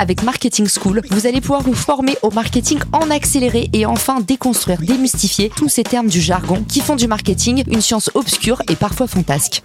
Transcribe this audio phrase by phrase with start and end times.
[0.00, 4.80] Avec Marketing School, vous allez pouvoir vous former au marketing en accéléré et enfin déconstruire,
[4.80, 9.06] démystifier tous ces termes du jargon qui font du marketing une science obscure et parfois
[9.06, 9.62] fantasque.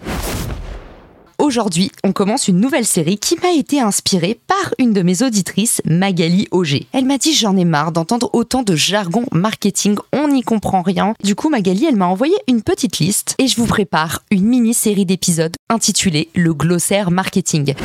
[1.38, 5.82] Aujourd'hui, on commence une nouvelle série qui m'a été inspirée par une de mes auditrices,
[5.86, 6.88] Magali Auger.
[6.94, 11.14] Elle m'a dit j'en ai marre d'entendre autant de jargon marketing, on n'y comprend rien.
[11.24, 15.06] Du coup, Magali, elle m'a envoyé une petite liste et je vous prépare une mini-série
[15.06, 17.76] d'épisodes intitulée Le glossaire marketing.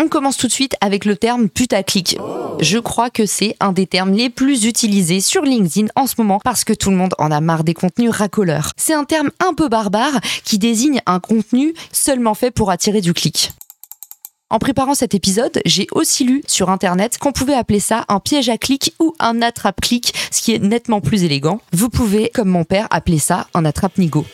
[0.00, 2.16] On commence tout de suite avec le terme putaclic.
[2.60, 6.38] Je crois que c'est un des termes les plus utilisés sur LinkedIn en ce moment
[6.44, 8.70] parce que tout le monde en a marre des contenus racoleurs.
[8.76, 13.12] C'est un terme un peu barbare qui désigne un contenu seulement fait pour attirer du
[13.12, 13.50] clic.
[14.50, 18.48] En préparant cet épisode, j'ai aussi lu sur internet qu'on pouvait appeler ça un piège
[18.50, 21.60] à clic ou un attrape-clic, ce qui est nettement plus élégant.
[21.72, 24.24] Vous pouvez, comme mon père, appeler ça un attrape-nigo.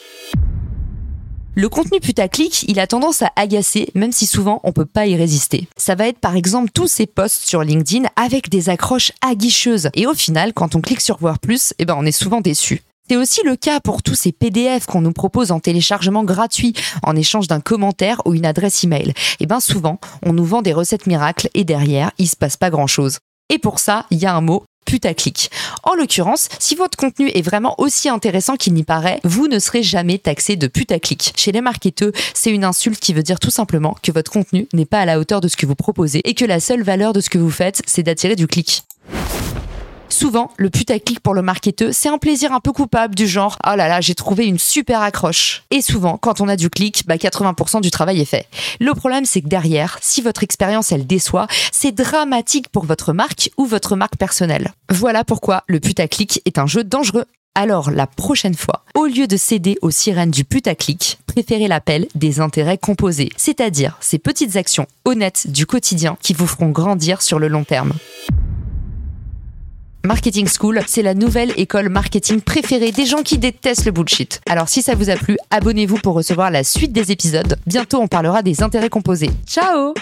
[1.56, 5.14] Le contenu putaclic, il a tendance à agacer, même si souvent on peut pas y
[5.14, 5.68] résister.
[5.76, 9.88] Ça va être par exemple tous ces posts sur LinkedIn avec des accroches aguicheuses.
[9.94, 12.82] Et au final, quand on clique sur voir plus, eh ben on est souvent déçu.
[13.08, 16.72] C'est aussi le cas pour tous ces PDF qu'on nous propose en téléchargement gratuit
[17.04, 19.10] en échange d'un commentaire ou une adresse email.
[19.10, 22.56] Et eh bien souvent, on nous vend des recettes miracles et derrière, il se passe
[22.56, 23.18] pas grand chose.
[23.48, 25.50] Et pour ça, il y a un mot, putaclic.
[25.82, 29.82] En l'occurrence, si votre contenu est vraiment aussi intéressant qu'il n'y paraît, vous ne serez
[29.82, 31.32] jamais taxé de putaclic.
[31.34, 34.84] Chez les marketeurs, c'est une insulte qui veut dire tout simplement que votre contenu n'est
[34.84, 37.20] pas à la hauteur de ce que vous proposez et que la seule valeur de
[37.20, 38.84] ce que vous faites, c'est d'attirer du clic.
[40.14, 43.74] Souvent, le putaclic pour le marketeur, c'est un plaisir un peu coupable du genre oh
[43.74, 45.64] là là, j'ai trouvé une super accroche.
[45.72, 48.46] Et souvent, quand on a du clic, bah 80% du travail est fait.
[48.78, 53.50] Le problème, c'est que derrière, si votre expérience elle déçoit, c'est dramatique pour votre marque
[53.56, 54.72] ou votre marque personnelle.
[54.88, 57.24] Voilà pourquoi le putaclic est un jeu dangereux.
[57.56, 62.38] Alors, la prochaine fois, au lieu de céder aux sirènes du putaclic, préférez l'appel des
[62.38, 67.48] intérêts composés, c'est-à-dire ces petites actions honnêtes du quotidien qui vous feront grandir sur le
[67.48, 67.94] long terme.
[70.04, 74.42] Marketing School, c'est la nouvelle école marketing préférée des gens qui détestent le bullshit.
[74.46, 77.56] Alors si ça vous a plu, abonnez-vous pour recevoir la suite des épisodes.
[77.66, 79.30] Bientôt on parlera des intérêts composés.
[79.46, 79.94] Ciao